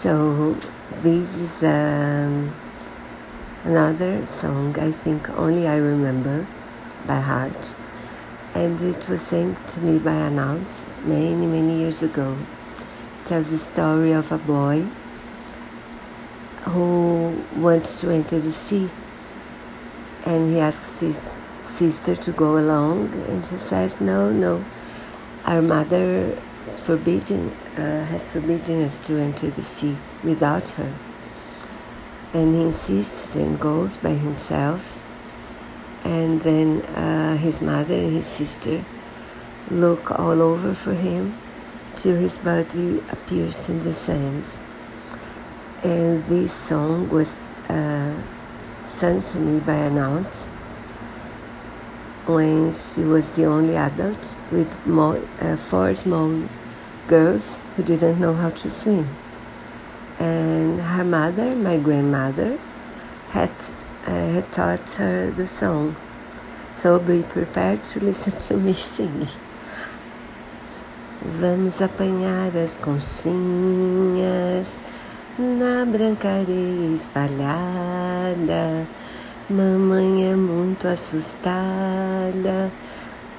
[0.00, 0.56] So
[1.02, 2.54] this is um,
[3.64, 6.46] another song I think only I remember
[7.06, 7.74] by heart,
[8.54, 12.38] and it was sung to me by an aunt many many years ago.
[13.20, 14.88] It tells the story of a boy
[16.72, 18.88] who wants to enter the sea,
[20.24, 24.64] and he asks his sister to go along, and she says, "No, no,
[25.44, 26.40] our mother
[26.78, 30.92] forbidden uh, has forbidden us to enter the sea without her.
[32.32, 35.00] And he insists and goes by himself.
[36.04, 38.84] And then uh, his mother and his sister
[39.70, 41.38] look all over for him
[41.96, 44.60] till his body appears in the sand.
[45.82, 48.14] And this song was uh,
[48.86, 50.48] sung to me by an aunt
[52.26, 56.48] when she was the only adult with more, uh, four small
[57.06, 59.08] girls who didn't know how to swim.
[60.18, 62.58] And her mother, my grandmother,
[63.28, 63.50] had,
[64.06, 65.96] uh, had taught her the song.
[66.72, 69.28] So be prepared to listen to me singing.
[71.22, 73.20] Vamos apanhar as conchinhas
[75.38, 76.44] na branca
[76.94, 78.86] espalhada.
[79.50, 82.70] Mamãe é muito assustada,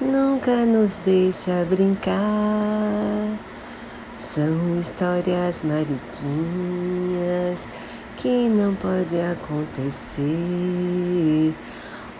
[0.00, 2.12] nunca nos deixa brincar.
[4.22, 7.60] São histórias mariquinhas
[8.16, 10.22] que não pode acontecer.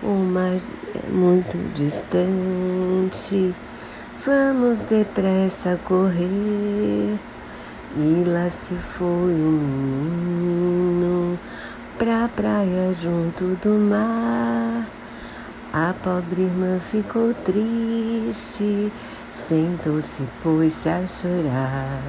[0.03, 0.61] O mar
[0.95, 3.55] é muito distante,
[4.27, 7.19] vamos depressa correr.
[7.97, 11.39] E lá se foi o menino
[11.99, 14.62] pra praia junto do mar.
[15.75, 18.93] A pobre irmã ficou triste
[19.31, 22.03] Sentou-se, pôs-se a chorar.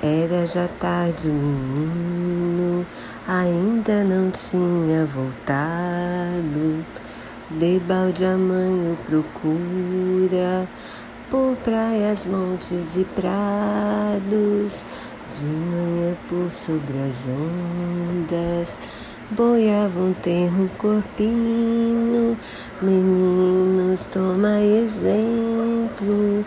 [0.00, 2.86] Era já tarde, o menino
[3.26, 6.84] ainda não tinha voltado.
[7.50, 10.68] De balde a mãe o procura
[11.28, 14.84] por praias, montes e prados.
[15.32, 18.78] De manhã por sobre as ondas
[19.30, 22.15] boiava um tenro corpinho.
[22.80, 26.44] Meninos, toma exemplo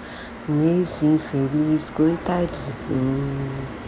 [0.48, 3.79] nesse infeliz coitadinho.